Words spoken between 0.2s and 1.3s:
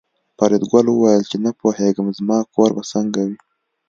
فریدګل وویل